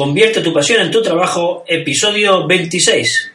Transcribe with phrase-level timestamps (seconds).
[0.00, 3.29] Convierte tu pasión en tu trabajo, episodio 26.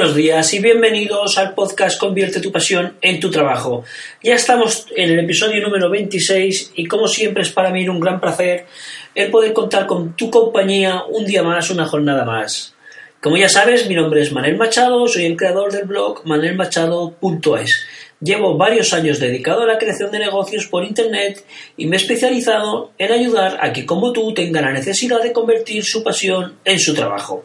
[0.00, 3.84] Buenos días y bienvenidos al podcast Convierte tu pasión en tu trabajo.
[4.22, 8.18] Ya estamos en el episodio número 26 y como siempre es para mí un gran
[8.18, 8.64] placer
[9.14, 12.74] el poder contar con tu compañía un día más, una jornada más.
[13.20, 17.84] Como ya sabes, mi nombre es Manuel Machado, soy el creador del blog manelmachado.es.
[18.22, 21.44] Llevo varios años dedicado a la creación de negocios por Internet
[21.76, 25.84] y me he especializado en ayudar a que como tú tenga la necesidad de convertir
[25.84, 27.44] su pasión en su trabajo.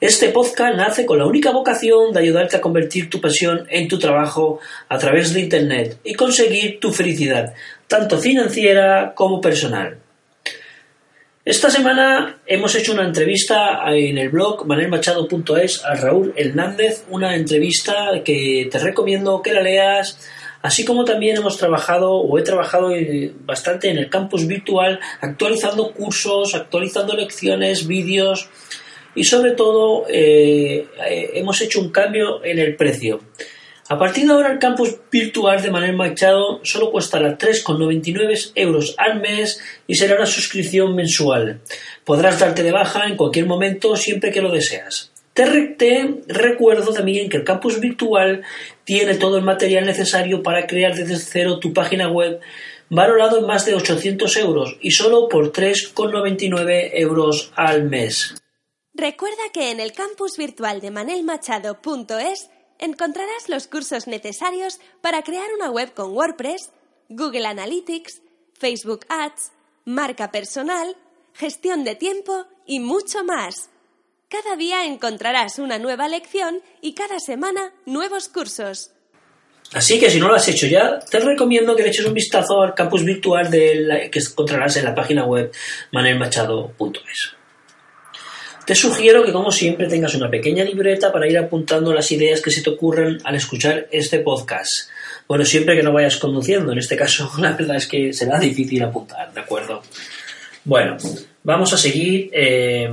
[0.00, 3.98] Este podcast nace con la única vocación de ayudarte a convertir tu pasión en tu
[3.98, 7.52] trabajo a través de Internet y conseguir tu felicidad,
[7.88, 9.98] tanto financiera como personal.
[11.44, 18.22] Esta semana hemos hecho una entrevista en el blog manelmachado.es a Raúl Hernández, una entrevista
[18.24, 20.16] que te recomiendo que la leas,
[20.62, 22.92] así como también hemos trabajado o he trabajado
[23.40, 28.48] bastante en el campus virtual, actualizando cursos, actualizando lecciones, vídeos,
[29.18, 33.20] y sobre todo eh, eh, hemos hecho un cambio en el precio.
[33.88, 39.20] A partir de ahora el campus virtual de Manel Machado solo costará 3,99 euros al
[39.20, 41.60] mes y será una suscripción mensual.
[42.04, 45.10] Podrás darte de baja en cualquier momento siempre que lo deseas.
[45.32, 45.44] Te,
[45.76, 48.42] te, recuerdo también que el campus virtual
[48.84, 52.38] tiene todo el material necesario para crear desde cero tu página web
[52.88, 58.34] valorado en más de 800 euros y solo por 3,99 euros al mes.
[58.98, 62.50] Recuerda que en el campus virtual de manelmachado.es
[62.80, 66.72] encontrarás los cursos necesarios para crear una web con WordPress,
[67.08, 68.22] Google Analytics,
[68.58, 69.52] Facebook Ads,
[69.84, 70.96] marca personal,
[71.32, 73.70] gestión de tiempo y mucho más.
[74.28, 78.90] Cada día encontrarás una nueva lección y cada semana nuevos cursos.
[79.74, 82.62] Así que si no lo has hecho ya, te recomiendo que le eches un vistazo
[82.62, 85.52] al campus virtual que encontrarás en la página web
[85.92, 87.37] manelmachado.es.
[88.68, 92.50] Te sugiero que, como siempre, tengas una pequeña libreta para ir apuntando las ideas que
[92.50, 94.90] se te ocurren al escuchar este podcast.
[95.26, 98.82] Bueno, siempre que no vayas conduciendo, en este caso, la verdad es que será difícil
[98.82, 99.82] apuntar, ¿de acuerdo?
[100.64, 100.98] Bueno,
[101.44, 102.90] vamos a seguir eh,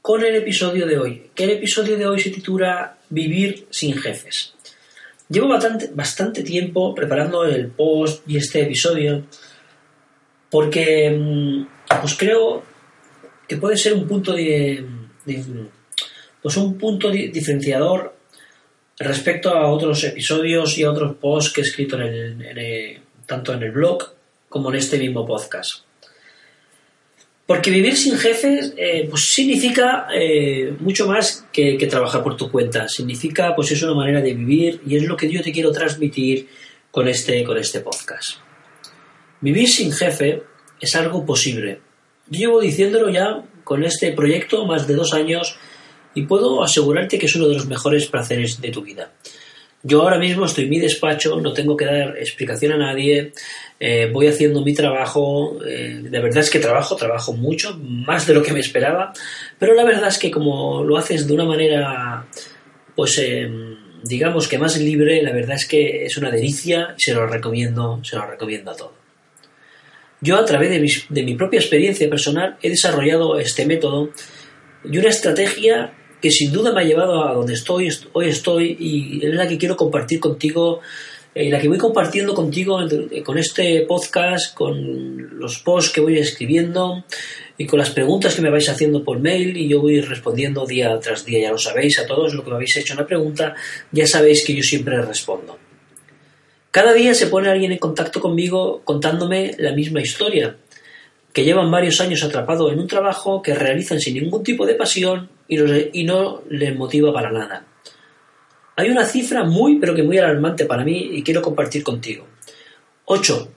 [0.00, 1.30] con el episodio de hoy.
[1.34, 4.54] Que el episodio de hoy se titula Vivir sin jefes.
[5.28, 9.24] Llevo bastante, bastante tiempo preparando el post y este episodio
[10.48, 11.66] porque mm,
[12.00, 12.73] pues creo
[13.46, 14.84] que puede ser un punto de,
[16.42, 18.16] pues un punto diferenciador
[18.98, 23.62] respecto a otros episodios y a otros posts que he escrito en el, tanto en
[23.62, 24.14] el blog
[24.48, 25.84] como en este mismo podcast.
[27.46, 32.50] Porque vivir sin jefes eh, pues significa eh, mucho más que, que, trabajar por tu
[32.50, 32.88] cuenta.
[32.88, 36.48] Significa, pues es una manera de vivir y es lo que yo te quiero transmitir
[36.90, 38.38] con este, con este podcast.
[39.40, 40.42] Vivir sin jefe
[40.80, 41.80] es algo posible,
[42.30, 45.58] Llevo diciéndolo ya con este proyecto más de dos años
[46.14, 49.10] y puedo asegurarte que es uno de los mejores placeres de tu vida.
[49.86, 53.32] Yo ahora mismo estoy en mi despacho, no tengo que dar explicación a nadie,
[53.78, 58.32] eh, voy haciendo mi trabajo, eh, de verdad es que trabajo, trabajo mucho, más de
[58.32, 59.12] lo que me esperaba,
[59.58, 62.24] pero la verdad es que como lo haces de una manera,
[62.96, 63.46] pues eh,
[64.02, 68.00] digamos que más libre, la verdad es que es una delicia y se lo recomiendo,
[68.02, 69.03] se lo recomiendo a todos.
[70.24, 70.70] Yo a través
[71.10, 74.08] de mi, propia experiencia personal he desarrollado este método
[74.82, 75.92] y una estrategia
[76.22, 79.58] que sin duda me ha llevado a donde estoy, hoy estoy y es la que
[79.58, 80.80] quiero compartir contigo
[81.34, 82.78] y la que voy compartiendo contigo
[83.22, 87.04] con este podcast, con los posts que voy escribiendo
[87.58, 90.98] y con las preguntas que me vais haciendo por mail y yo voy respondiendo día
[91.00, 93.54] tras día, ya lo sabéis, a todos lo que me habéis hecho una pregunta,
[93.92, 95.58] ya sabéis que yo siempre respondo.
[96.74, 100.56] Cada día se pone alguien en contacto conmigo contándome la misma historia.
[101.32, 105.30] que llevan varios años atrapados en un trabajo que realizan sin ningún tipo de pasión
[105.46, 107.64] y no, les motiva para nada.
[108.74, 112.26] Hay una cifra muy pero que muy alarmante para mí y quiero compartir contigo.
[113.04, 113.48] 8,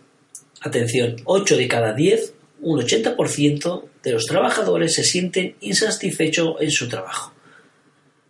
[0.62, 6.88] atención, 8 de cada 10, un 80% de los trabajadores se sienten insatisfechos en su
[6.88, 7.34] trabajo.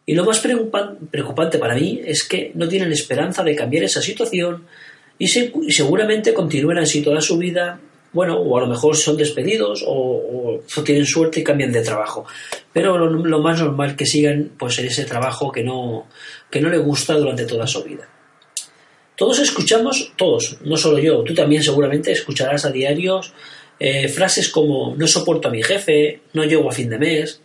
[0.09, 4.65] Y lo más preocupante para mí es que no tienen esperanza de cambiar esa situación
[5.19, 7.81] y, seguramente continúen así toda su vida,
[8.13, 12.25] bueno, o a lo mejor son despedidos o, tienen suerte y cambian de trabajo.
[12.71, 16.07] Pero lo, más normal que sigan pues, en ese trabajo que no,
[16.49, 18.07] que no le gusta durante toda su vida.
[19.17, 23.33] Todos escuchamos, todos, no solo yo, tú también seguramente escucharás a diarios
[23.77, 27.41] eh, frases como no soporto a mi jefe, no llego a fin de mes,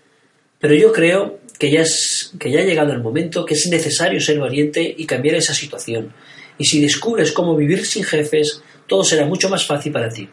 [0.61, 4.21] pero yo creo que ya, es, que ya ha llegado el momento que es necesario
[4.21, 6.13] ser valiente y cambiar esa situación.
[6.59, 10.29] Y si descubres cómo vivir sin jefes, todo será mucho más fácil para ti.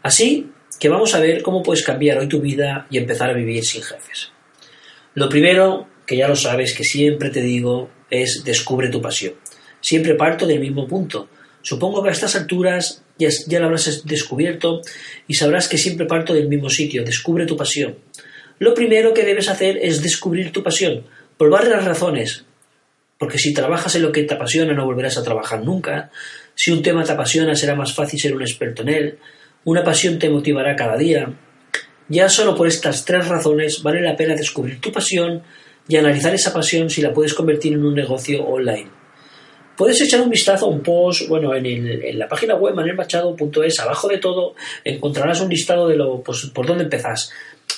[0.00, 0.48] Así
[0.78, 3.82] que vamos a ver cómo puedes cambiar hoy tu vida y empezar a vivir sin
[3.82, 4.30] jefes.
[5.14, 9.34] Lo primero, que ya lo sabes, que siempre te digo, es descubre tu pasión.
[9.80, 11.30] Siempre parto del mismo punto.
[11.62, 14.82] Supongo que a estas alturas ya, ya lo habrás descubierto
[15.26, 17.02] y sabrás que siempre parto del mismo sitio.
[17.02, 17.96] Descubre tu pasión.
[18.64, 21.04] Lo primero que debes hacer es descubrir tu pasión,
[21.36, 22.46] por varias razones.
[23.18, 26.10] Porque si trabajas en lo que te apasiona no volverás a trabajar nunca.
[26.54, 29.18] Si un tema te apasiona será más fácil ser un experto en él.
[29.64, 31.30] Una pasión te motivará cada día.
[32.08, 35.42] Ya solo por estas tres razones vale la pena descubrir tu pasión
[35.86, 39.03] y analizar esa pasión si la puedes convertir en un negocio online.
[39.76, 44.18] Puedes echar un vistazo a un post, bueno, en, la página web manelmachado.es, abajo de
[44.18, 44.54] todo
[44.84, 47.32] encontrarás un listado de lo, pues, por dónde empezás.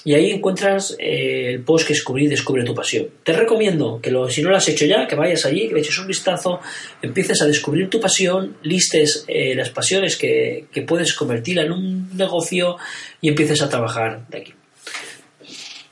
[0.04, 3.08] Y ahí encuentras eh, el post que descubrí, Descubre tu pasión.
[3.24, 5.80] Te recomiendo que lo, si no lo has hecho ya, que vayas allí, que le
[5.80, 6.60] eches un vistazo,
[7.02, 12.16] empieces a descubrir tu pasión, listes eh, las pasiones que, que puedes convertir en un
[12.16, 12.76] negocio
[13.20, 14.54] y empieces a trabajar de aquí.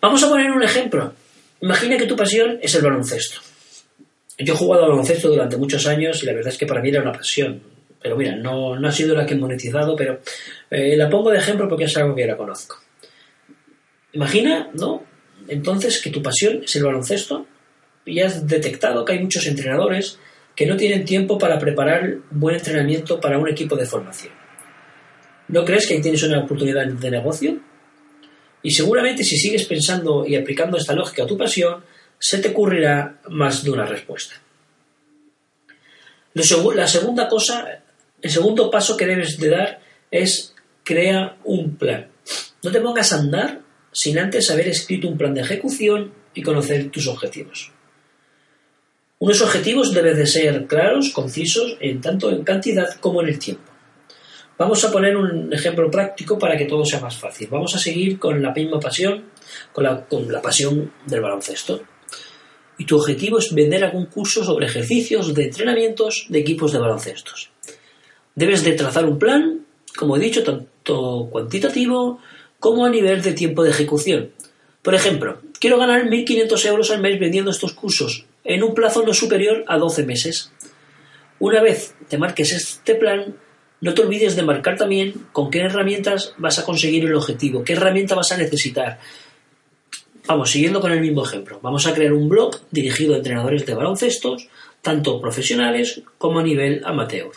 [0.01, 1.13] Vamos a poner un ejemplo.
[1.61, 3.41] Imagina que tu pasión es el baloncesto.
[4.39, 6.89] Yo he jugado al baloncesto durante muchos años y la verdad es que para mí
[6.89, 7.63] era una pasión.
[8.03, 10.21] Pero mira, no, no ha sido la que he monetizado, pero
[10.71, 12.77] eh, la pongo de ejemplo porque es algo que la conozco.
[14.13, 15.05] Imagina, ¿no?
[15.49, 17.47] Entonces que tu pasión es el baloncesto
[18.05, 20.19] y has detectado que hay muchos entrenadores
[20.55, 24.33] que no tienen tiempo para preparar buen entrenamiento para un equipo de formación.
[25.49, 27.59] ¿No crees que ahí tienes una oportunidad de negocio?
[28.63, 31.85] Y seguramente si sigues pensando y aplicando esta lógica a tu pasión,
[32.25, 34.37] se te ocurrirá más de una respuesta.
[36.33, 37.83] La segunda cosa,
[38.23, 39.81] el segundo paso que debes de dar
[40.11, 42.09] es crea un plan.
[42.63, 43.61] No te pongas a andar
[43.93, 47.71] sin antes haber escrito un plan de ejecución y conocer tus objetivos.
[49.19, 53.71] Unos objetivos deben de ser claros, concisos, en tanto en cantidad como en el tiempo.
[54.57, 57.49] Vamos a poner un ejemplo práctico para que todo sea más fácil.
[57.51, 59.25] Vamos a seguir con la misma pasión,
[59.75, 61.94] con la, con la pasión del baloncesto
[62.79, 67.51] y tu objetivo es vender algún curso sobre ejercicios de entrenamientos de equipos de baloncestos.
[68.35, 69.67] Debes de trazar un plan,
[69.97, 72.19] como he dicho, tanto cuantitativo
[72.59, 74.31] como a nivel de tiempo de ejecución.
[74.83, 79.15] Por ejemplo, quiero ganar 1.500 euros al mes vendiendo estos cursos en un plazo no
[79.15, 80.53] superior a 12 meses.
[81.39, 83.37] Una vez te marques este plan,
[83.81, 87.75] no te olvides de marcar también con qué herramientas vas a conseguir el objetivo, qué
[87.75, 88.99] herramienta vas a necesitar,
[90.27, 93.75] Vamos, siguiendo con el mismo ejemplo, vamos a crear un blog dirigido a entrenadores de
[93.75, 94.49] baloncestos,
[94.81, 97.31] tanto profesionales como a nivel amateur.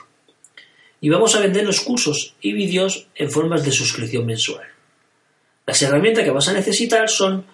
[1.01, 4.65] Y vamos a vender los cursos y vídeos en formas de suscripción mensual.
[5.65, 7.45] Las herramientas que vas a necesitar son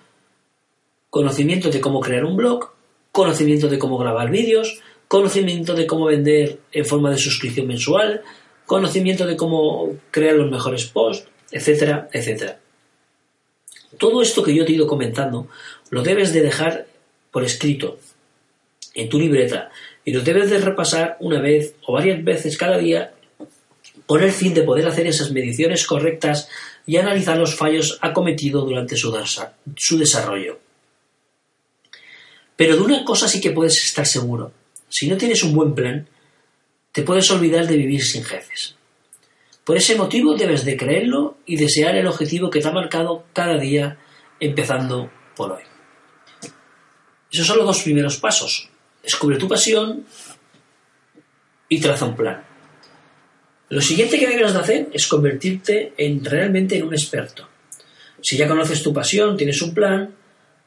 [1.09, 2.71] conocimiento de cómo crear un blog,
[3.11, 8.21] conocimiento de cómo grabar vídeos, conocimiento de cómo vender en forma de suscripción mensual,
[8.67, 12.59] conocimiento de cómo crear los mejores posts, etcétera, etcétera.
[13.97, 15.47] Todo esto que yo te he ido comentando
[15.89, 16.87] lo debes de dejar
[17.31, 17.99] por escrito
[18.93, 19.71] en tu libreta
[20.05, 23.13] y lo debes de repasar una vez o varias veces cada día
[24.05, 26.49] con el fin de poder hacer esas mediciones correctas
[26.85, 29.15] y analizar los fallos acometidos durante su,
[29.75, 30.59] su desarrollo.
[32.55, 34.51] Pero de una cosa sí que puedes estar seguro.
[34.89, 36.07] Si no tienes un buen plan,
[36.91, 38.75] te puedes olvidar de vivir sin jefes.
[39.63, 43.57] Por ese motivo debes de creerlo y desear el objetivo que te ha marcado cada
[43.57, 43.97] día,
[44.39, 45.63] empezando por hoy.
[47.31, 48.69] Esos son los dos primeros pasos.
[49.01, 50.05] Descubre tu pasión
[51.69, 52.43] y traza un plan.
[53.69, 57.47] Lo siguiente que debes de hacer es convertirte en realmente en un experto.
[58.21, 60.13] Si ya conoces tu pasión, tienes un plan,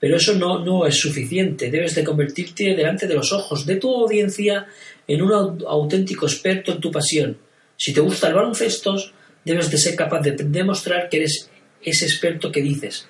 [0.01, 1.71] pero eso no, no es suficiente.
[1.71, 4.67] Debes de convertirte delante de los ojos de tu audiencia
[5.07, 7.46] en un auténtico experto en tu pasión
[7.77, 8.97] si te gusta el baloncesto,
[9.45, 11.51] debes de ser capaz de demostrar que eres
[11.83, 13.07] ese experto que dices.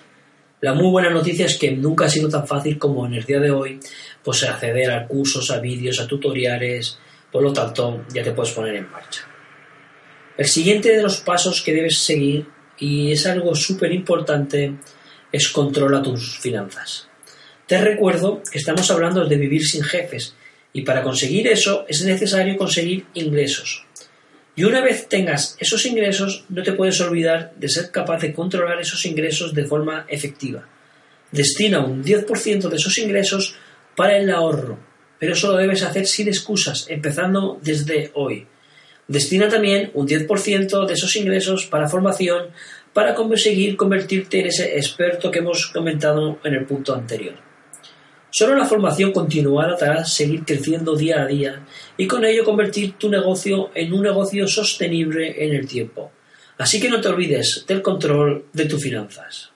[0.60, 3.40] La muy buena noticia es que nunca ha sido tan fácil como en el día
[3.40, 3.78] de hoy,
[4.22, 6.98] pues acceder a cursos, a vídeos, a tutoriales,
[7.30, 9.22] por lo tanto ya te puedes poner en marcha.
[10.36, 12.46] El siguiente de los pasos que debes seguir,
[12.78, 14.74] y es algo súper importante,
[15.32, 17.08] es controla tus finanzas.
[17.66, 20.34] Te recuerdo que estamos hablando de vivir sin jefes,
[20.72, 23.85] y para conseguir eso es necesario conseguir ingresos.
[24.56, 28.80] Y una vez tengas esos ingresos, no te puedes olvidar de ser capaz de controlar
[28.80, 30.66] esos ingresos de forma efectiva.
[31.30, 33.54] Destina un 10% de esos ingresos
[33.94, 34.78] para el ahorro,
[35.18, 38.46] pero eso lo debes hacer sin excusas, empezando desde hoy.
[39.06, 42.46] Destina también un 10% de esos ingresos para formación
[42.94, 47.45] para conseguir convertirte en ese experto que hemos comentado en el punto anterior.
[48.38, 51.64] Solo la formación continuada te hará seguir creciendo día a día
[51.96, 56.12] y con ello convertir tu negocio en un negocio sostenible en el tiempo.
[56.58, 59.52] Así que no te olvides del control de tus finanzas.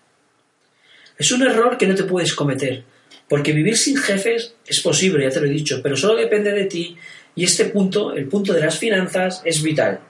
[1.18, 2.82] Es un error que no te puedes cometer,
[3.28, 6.64] porque vivir sin jefes es posible, ya te lo he dicho, pero solo depende de
[6.64, 6.96] ti
[7.36, 10.00] y este punto, el punto de las finanzas, es vital.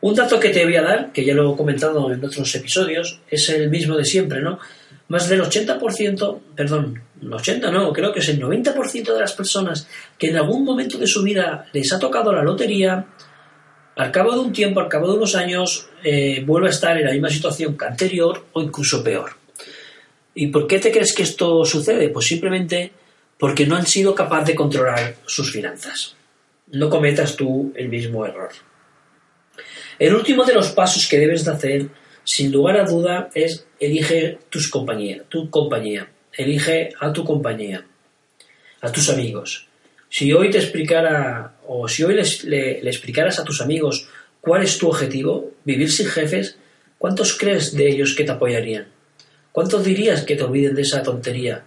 [0.00, 3.20] Un dato que te voy a dar, que ya lo he comentado en otros episodios,
[3.28, 4.60] es el mismo de siempre, ¿no?
[5.08, 9.86] Más del 80%, perdón, 80 no, creo que es el 90% de las personas
[10.18, 13.06] que en algún momento de su vida les ha tocado la lotería,
[13.96, 17.04] al cabo de un tiempo, al cabo de unos años, eh, vuelve a estar en
[17.04, 19.36] la misma situación que anterior o incluso peor.
[20.34, 22.08] ¿Y por qué te crees que esto sucede?
[22.08, 22.90] Pues simplemente
[23.38, 26.16] porque no han sido capaces de controlar sus finanzas.
[26.72, 28.50] No cometas tú el mismo error.
[29.98, 31.86] El último de los pasos que debes de hacer,
[32.24, 37.84] sin lugar a duda, es elige tus compañía, tu compañía elige a tu compañía,
[38.80, 39.66] a tus amigos.
[40.08, 42.14] Si hoy te explicara, o si hoy
[42.44, 44.08] le, explicaras a tus amigos
[44.40, 46.56] cuál es tu objetivo, vivir sin jefes,
[46.98, 48.86] ¿cuántos crees de ellos que te apoyarían?
[49.52, 51.64] ¿Cuántos dirías que te olviden de esa tontería?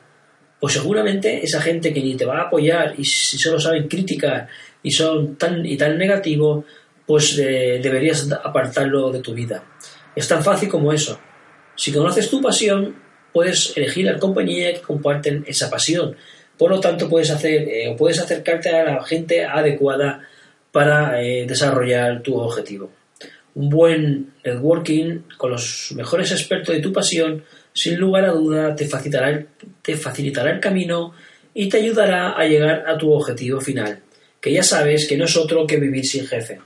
[0.60, 4.48] Pues seguramente esa gente que ni te va a apoyar y si solo saben criticar
[4.82, 6.66] y son tan y tan negativo,
[7.06, 9.64] pues eh, deberías apartarlo de tu vida.
[10.18, 11.20] Es tan fácil como eso.
[11.76, 12.96] Si conoces tu pasión,
[13.32, 16.16] puedes elegir la compañía que comparten esa pasión.
[16.58, 20.28] Por lo tanto, puedes hacer eh, o puedes acercarte a la gente adecuada
[20.72, 22.90] para eh, desarrollar tu objetivo.
[23.54, 28.88] Un buen networking con los mejores expertos de tu pasión, sin lugar a duda, te
[28.88, 29.30] facilitará
[30.50, 31.14] el camino
[31.54, 34.00] y te ayudará a llegar a tu objetivo final,
[34.42, 36.60] que ya sabes que no es otro que vivir sin jefe.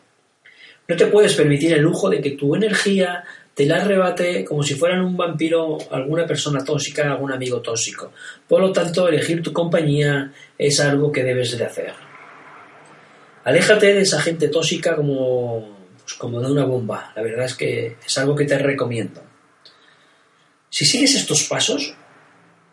[0.87, 3.23] No te puedes permitir el lujo de que tu energía
[3.61, 8.11] te la arrebate como si fueran un vampiro alguna persona tóxica, algún amigo tóxico.
[8.47, 11.93] Por lo tanto, elegir tu compañía es algo que debes de hacer.
[13.43, 17.13] Aléjate de esa gente tóxica como, pues, como de una bomba.
[17.15, 19.21] La verdad es que es algo que te recomiendo.
[20.71, 21.93] Si sigues estos pasos,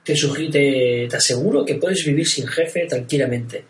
[0.03, 3.67] te, te, te aseguro que puedes vivir sin jefe tranquilamente.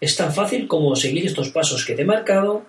[0.00, 2.64] Es tan fácil como seguir estos pasos que te he marcado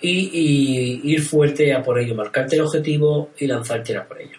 [0.00, 4.38] y, ir fuerte a por ello, marcarte el objetivo y lanzarte a por ello.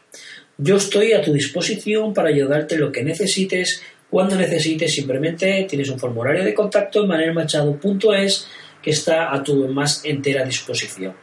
[0.58, 6.00] Yo estoy a tu disposición para ayudarte lo que necesites, cuando necesites, simplemente tienes un
[6.00, 8.48] formulario de contacto en manelmachado.es
[8.82, 11.14] que está a tu más entera disposición.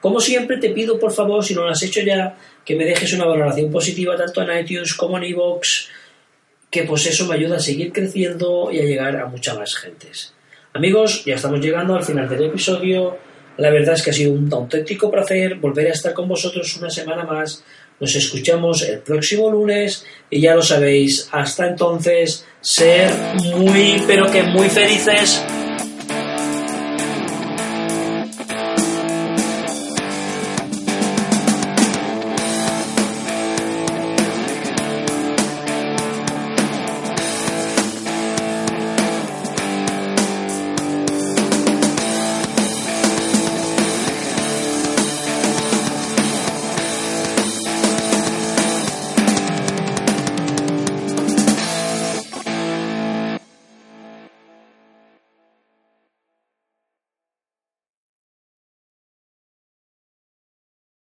[0.00, 3.12] Como siempre te pido por favor, si no lo has hecho ya, que me dejes
[3.12, 5.88] una valoración positiva tanto en iTunes como en iVoox,
[6.70, 10.34] que pues eso me ayuda a seguir creciendo y a llegar a muchas más gentes.
[10.72, 13.16] Amigos, ya estamos llegando al final del episodio.
[13.56, 16.90] La verdad es que ha sido un auténtico placer volver a estar con vosotros una
[16.90, 17.64] semana más.
[18.00, 24.42] Nos escuchamos el próximo lunes y ya lo sabéis, hasta entonces, ser muy, pero que
[24.42, 25.44] muy felices.